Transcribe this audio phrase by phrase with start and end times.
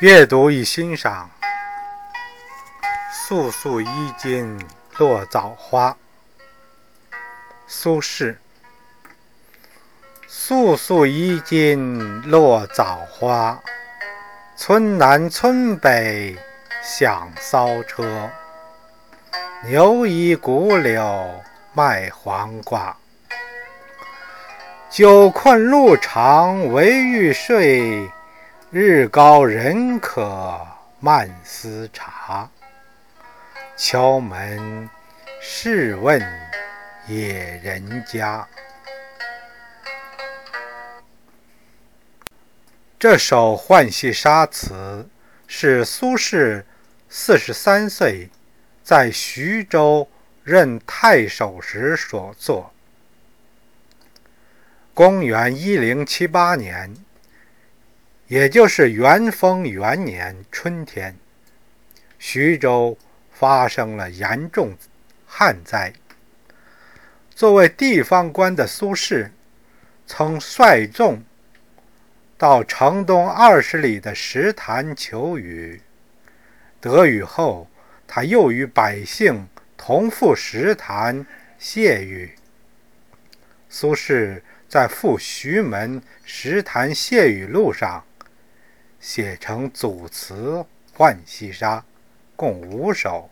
[0.00, 1.28] 阅读与欣赏，
[3.12, 4.58] 素素衣襟
[4.96, 5.94] 落枣花。
[7.66, 8.34] 苏轼。
[10.26, 13.60] 素素衣襟落枣花，
[14.56, 16.34] 村南村北
[16.82, 18.30] 响骚车。
[19.66, 21.42] 牛衣古柳
[21.74, 22.96] 卖黄瓜，
[24.88, 28.10] 酒困路长唯欲睡。
[28.72, 30.64] 日高人可
[31.00, 32.48] 慢思察，
[33.76, 34.88] 敲门
[35.40, 36.22] 试问
[37.08, 38.46] 野人家。
[42.96, 45.08] 这首《浣溪沙》词
[45.48, 46.62] 是苏轼
[47.08, 48.30] 四十三岁
[48.84, 50.08] 在徐州
[50.44, 52.72] 任太守时所作。
[54.94, 56.94] 公元一零七八年。
[58.30, 61.16] 也就是元丰元年春天，
[62.16, 62.96] 徐州
[63.32, 64.72] 发生了严重
[65.26, 65.92] 旱灾。
[67.34, 69.30] 作为地方官的苏轼，
[70.06, 71.24] 曾率众
[72.38, 75.82] 到城东二十里的石潭求雨。
[76.80, 77.68] 得雨后，
[78.06, 81.26] 他又与百姓同赴石潭
[81.58, 82.36] 谢雨。
[83.68, 88.04] 苏轼在赴徐门石潭谢雨路上。
[89.00, 90.58] 写成组词
[90.94, 91.78] 《浣溪沙》，
[92.36, 93.30] 共五首，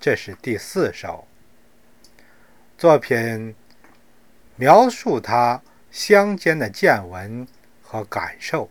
[0.00, 1.28] 这是第四首。
[2.78, 3.54] 作品
[4.56, 7.46] 描述他乡间的见闻
[7.82, 8.70] 和感受，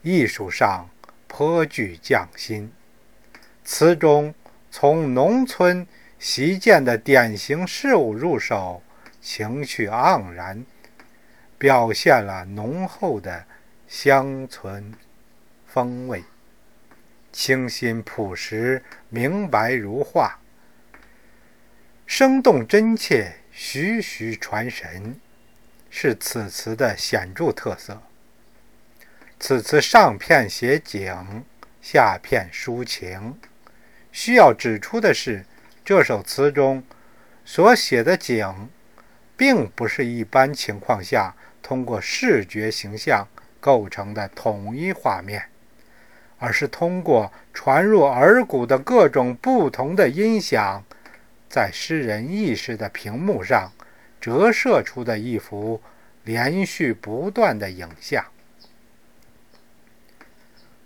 [0.00, 0.88] 艺术上
[1.28, 2.72] 颇具匠心。
[3.62, 4.34] 词中
[4.70, 5.86] 从农村
[6.18, 8.82] 习见的典型事物入手，
[9.20, 10.64] 情趣盎然，
[11.58, 13.44] 表现了浓厚的
[13.86, 14.94] 乡村。
[15.72, 16.24] 风味
[17.30, 20.38] 清新朴实，明白如画，
[22.04, 25.14] 生动真切，徐徐传神，
[25.88, 28.02] 是此词的显著特色。
[29.38, 31.44] 此词上片写景，
[31.80, 33.38] 下片抒情。
[34.10, 35.46] 需要指出的是，
[35.84, 36.82] 这首词中
[37.44, 38.68] 所写的景，
[39.36, 43.28] 并不是一般情况下通过视觉形象
[43.60, 45.46] 构成的统一画面。
[46.40, 50.82] 而是通过传入耳骨的各种不同的音响，
[51.50, 53.70] 在诗人意识的屏幕上
[54.18, 55.80] 折射出的一幅
[56.24, 58.24] 连续不断的影像。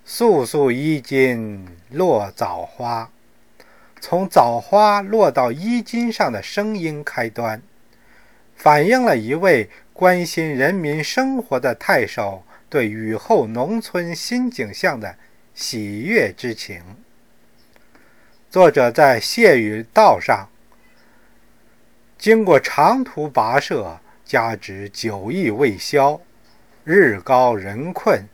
[0.03, 3.09] 素素衣襟落枣花，
[4.01, 7.61] 从枣花落到衣襟上的声音开端，
[8.55, 15.15] 反映了一位关心人民生活的太守对雨后农村新景象的。
[15.55, 16.83] 喜悦之情。
[18.51, 20.49] 作者在谢雨道上
[22.17, 26.19] 经过长途跋涉，加之酒意未消，
[26.83, 28.27] 日高人困，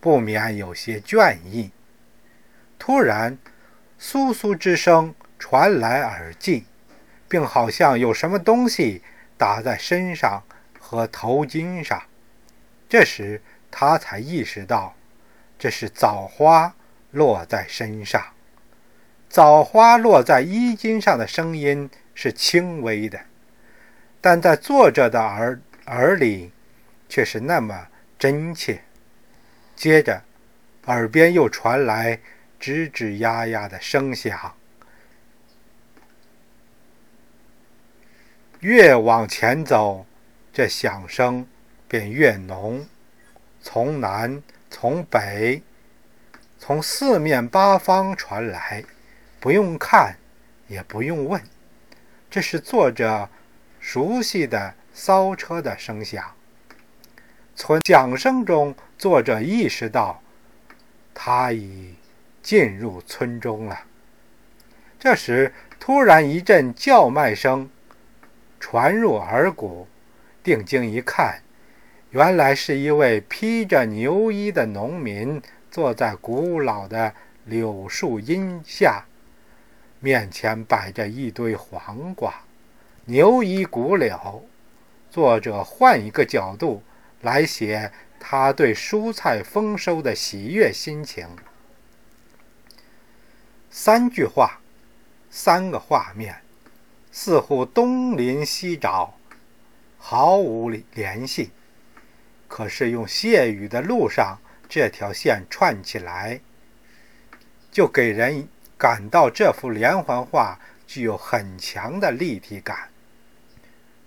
[0.00, 1.70] 不免有些倦意。
[2.78, 3.36] 突然，
[4.00, 6.64] 簌簌之声传来耳际，
[7.28, 9.02] 并好像有什么东西
[9.36, 10.42] 打在身上
[10.80, 12.02] 和头巾上。
[12.88, 14.94] 这时，他才意识到。
[15.62, 16.74] 这是枣花
[17.12, 18.20] 落在身上，
[19.28, 23.20] 枣花落在衣襟上的声音是轻微的，
[24.20, 26.50] 但在作者的耳耳里
[27.08, 27.86] 却是那么
[28.18, 28.82] 真切。
[29.76, 30.24] 接着，
[30.86, 32.18] 耳边又传来
[32.60, 34.56] 吱吱呀呀的声响，
[38.58, 40.04] 越往前走，
[40.52, 41.46] 这响声
[41.86, 42.84] 便越浓，
[43.60, 44.42] 从南。
[44.72, 45.62] 从北，
[46.58, 48.82] 从四面八方传来，
[49.38, 50.16] 不用看，
[50.66, 51.40] 也不用问，
[52.30, 53.28] 这是作者
[53.78, 56.34] 熟悉的骚车的声响。
[57.54, 60.22] 从响声中，作者意识到
[61.12, 61.94] 他已
[62.42, 63.78] 进入村中了。
[64.98, 67.68] 这时，突然一阵叫卖声
[68.58, 69.86] 传入耳骨，
[70.42, 71.42] 定睛一看。
[72.12, 77.14] 原来是一位披着牛衣的农民，坐在古老的
[77.46, 79.06] 柳树荫下，
[79.98, 82.34] 面前摆着一堆黄瓜。
[83.06, 84.46] 牛衣古柳，
[85.10, 86.82] 作者换一个角度
[87.22, 91.26] 来写他对蔬菜丰收的喜悦心情。
[93.70, 94.60] 三句话，
[95.30, 96.42] 三个画面，
[97.10, 99.14] 似乎东临西找，
[99.96, 101.50] 毫无联系。
[102.52, 104.38] 可是用谢雨的路上
[104.68, 106.38] 这条线串起来，
[107.70, 108.46] 就给人
[108.76, 112.90] 感到这幅连环画具有很强的立体感。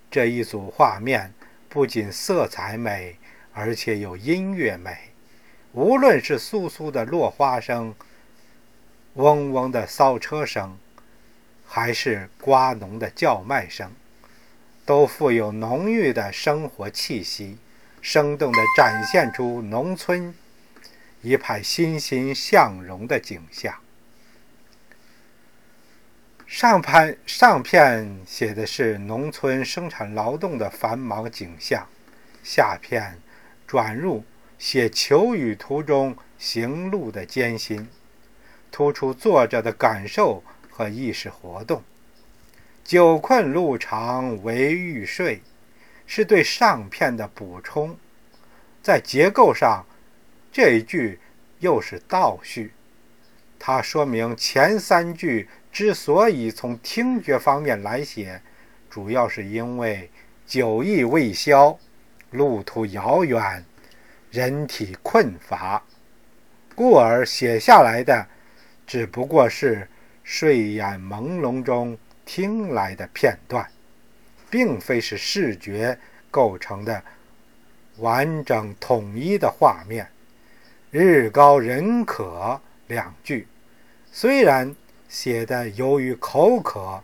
[0.08, 1.34] 这一组画面
[1.68, 3.16] 不仅色彩美，
[3.52, 4.96] 而且有音乐美。
[5.72, 7.92] 无论是簌簌的落花声、
[9.14, 10.78] 嗡嗡的骚车声，
[11.66, 13.90] 还是瓜农的叫卖声，
[14.84, 17.58] 都富有浓郁的生活气息，
[18.08, 20.32] 生动地展现出农村
[21.22, 23.74] 一派欣欣向荣的景象。
[26.46, 31.84] 上篇上片写的是农村生产劳动的繁忙景象，
[32.44, 33.18] 下片
[33.66, 34.24] 转入。
[34.56, 37.88] 写求雨途中行路的艰辛，
[38.70, 41.82] 突出作者的感受和意识活动。
[42.84, 45.42] 久困路长唯欲睡，
[46.06, 47.96] 是对上片的补充。
[48.82, 49.84] 在结构上，
[50.52, 51.18] 这一句
[51.58, 52.72] 又是倒叙，
[53.58, 58.40] 它说明前三句之所以从听觉方面来写，
[58.88, 60.10] 主要是因为
[60.46, 61.78] 酒意未消，
[62.30, 63.64] 路途遥远。
[64.28, 65.82] 人体困乏，
[66.74, 68.26] 故而写下来的
[68.86, 69.88] 只不过是
[70.24, 73.66] 睡眼朦胧中听来的片段，
[74.50, 75.98] 并非是视觉
[76.30, 77.02] 构成的
[77.98, 80.08] 完整统一的画面。
[80.90, 83.46] 日高人渴两句，
[84.12, 84.74] 虽然
[85.08, 87.02] 写的由于口渴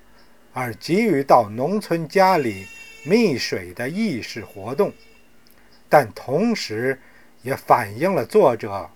[0.52, 2.66] 而急于到农村家里
[3.04, 4.92] 觅水的意识活动，
[5.88, 6.98] 但同时。
[7.44, 8.88] 也反映了作者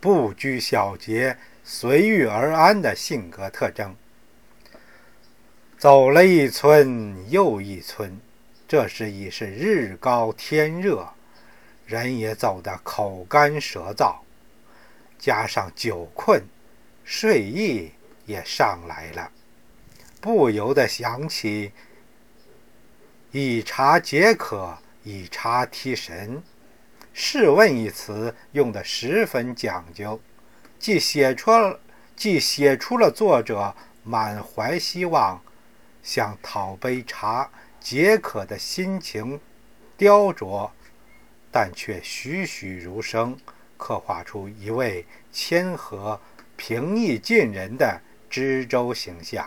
[0.00, 3.94] 不拘小节、随遇而安的性格特征。
[5.80, 8.20] 走了一村又一村，
[8.68, 11.08] 这时已是日高天热，
[11.86, 14.16] 人也走得口干舌燥，
[15.18, 16.42] 加上酒困，
[17.02, 17.92] 睡意
[18.26, 19.32] 也上来了，
[20.20, 21.72] 不由得想起
[23.32, 26.42] “以茶解渴，以茶提神”。
[27.14, 30.20] 试问一词用的十分讲究，
[30.78, 31.80] 既写出了
[32.14, 33.74] 既写出了作者
[34.04, 35.40] 满怀希望，
[36.02, 37.50] 想讨杯茶
[37.80, 39.40] 解渴的心情
[39.96, 40.70] 雕琢，
[41.50, 43.36] 但却栩栩如生，
[43.76, 46.20] 刻画出一位谦和
[46.56, 49.46] 平易近人的知州形象，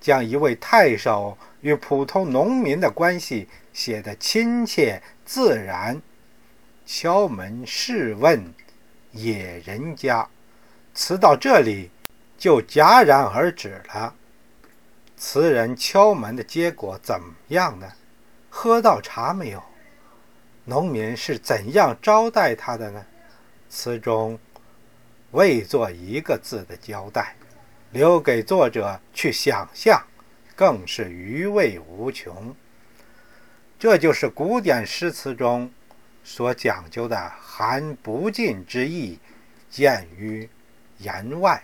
[0.00, 6.00] 将一位太守与普通农民的关系写得亲切自然。
[6.86, 8.52] 敲门试问
[9.12, 10.28] 野人家，
[10.92, 11.90] 词到这里
[12.36, 14.14] 就戛然而止了。
[15.26, 17.90] 词人敲门的结果怎么样呢？
[18.50, 19.64] 喝到茶没有？
[20.66, 23.02] 农民是怎样招待他的呢？
[23.70, 24.38] 词中
[25.30, 27.36] 未做一个字的交代，
[27.90, 29.98] 留给作者去想象，
[30.54, 32.54] 更是余味无穷。
[33.78, 35.72] 这就是古典诗词中。
[36.22, 39.18] 所讲究的含不尽之意，
[39.70, 40.46] 见于
[40.98, 41.62] 言外。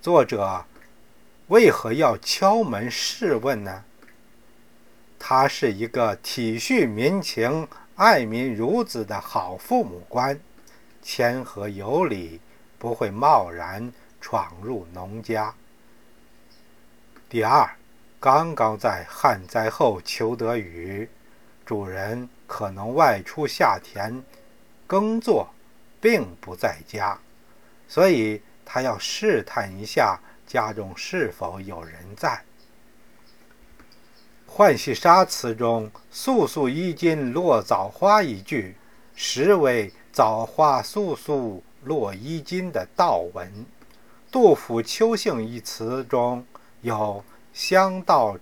[0.00, 0.64] 作者
[1.48, 3.84] 为何要敲门试问呢？
[5.18, 10.38] 他是一个体恤民情、爱民如子的好父母官，
[11.02, 12.40] 谦和有礼，
[12.78, 15.54] 不会贸然闯入农家。
[17.28, 17.68] 第二，
[18.20, 21.08] 刚刚在旱灾后求得雨，
[21.64, 22.28] 主人。
[22.48, 24.22] 可能外出下田
[24.86, 25.52] 耕作，
[26.00, 27.18] 并不在家，
[27.88, 32.42] 所以他要试探一下家中是否有人在。
[34.58, 38.74] 《浣溪沙》词中“簌簌衣襟落枣花”一句，
[39.14, 43.66] 实为“枣花簌簌落衣襟”的悼文。
[44.30, 46.46] 杜甫《秋兴》一词中
[46.80, 47.22] 有
[47.52, 48.38] “香道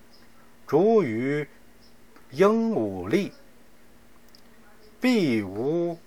[0.65, 1.47] 逐鱼
[2.31, 3.33] 鹦鹉立”。
[5.01, 5.97] 必无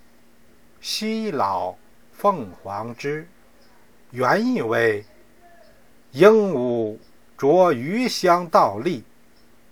[0.80, 1.76] 西老
[2.12, 3.28] 凤凰枝，
[4.10, 5.04] 原意为
[6.18, 6.98] 鹦鹉
[7.36, 9.04] 啄鱼香倒立，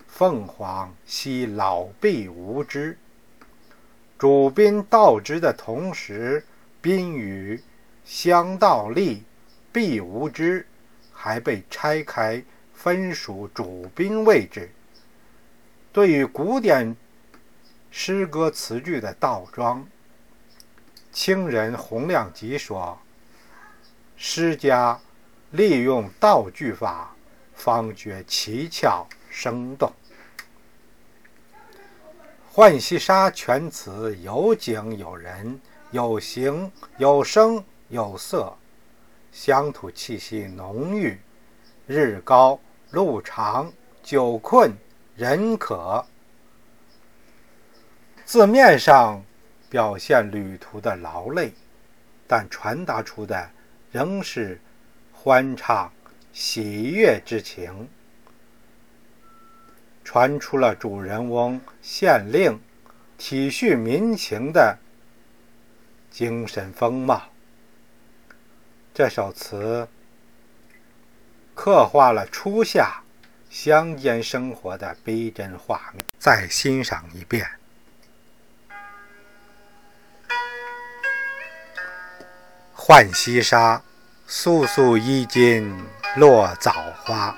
[0.07, 2.97] 凤凰吸老毕无知。
[4.17, 6.45] 主宾倒之的同时，
[6.81, 7.61] 宾语
[8.05, 9.25] 香倒立，
[9.73, 10.65] 必无知，
[11.12, 12.41] 还被拆开
[12.73, 14.71] 分属主宾位置。
[15.93, 16.97] 对于古典。
[17.91, 19.85] 诗歌词句的倒装，
[21.11, 22.97] 清人洪亮吉说
[24.17, 25.00] ：“诗家
[25.50, 27.15] 利用道具法，
[27.55, 29.91] 方觉奇巧生动。”
[32.59, 35.61] 《浣溪沙》全词有景有人，
[35.91, 38.57] 有形有声有色，
[39.31, 41.19] 乡土气息浓郁。
[41.87, 42.59] 日高
[42.91, 43.71] 路长，
[44.03, 44.73] 久困
[45.15, 46.05] 人渴。
[48.25, 49.23] 字面上
[49.69, 51.53] 表现旅途的劳累，
[52.26, 53.50] 但传达出的
[53.93, 54.61] 仍是
[55.26, 55.90] 欢畅
[56.33, 57.88] 喜悦之情，
[60.04, 62.61] 传出了主人翁县令
[63.18, 64.78] 体恤民情的
[66.12, 67.25] 精神风貌。
[68.95, 69.88] 这首词
[71.56, 73.02] 刻画了初夏
[73.50, 77.45] 乡间生活的逼真画面，再欣赏一遍。
[82.73, 83.83] 浣溪沙，
[84.28, 86.73] 簌簌衣襟落枣
[87.04, 87.33] 花。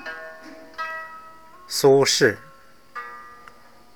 [1.67, 2.35] 苏轼。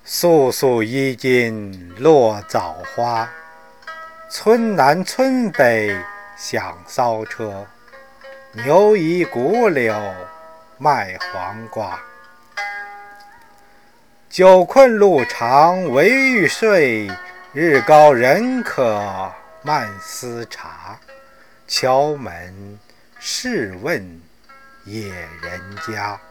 [0.05, 3.27] 簌簌衣襟落枣花，
[4.29, 5.97] 村南村北
[6.37, 7.65] 响骚车。
[8.51, 9.95] 牛移古柳
[10.77, 11.99] 卖黄瓜。
[14.29, 17.09] 久困路长惟欲睡，
[17.53, 19.33] 日高人渴
[19.63, 20.99] 慢思茶。
[21.75, 22.79] 敲门
[23.19, 24.21] 试问
[24.85, 25.09] 野
[25.41, 26.21] 人家。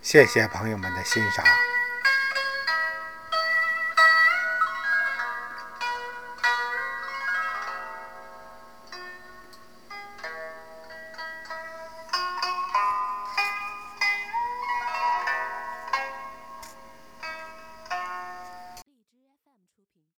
[0.00, 1.44] 谢谢朋友们的欣赏。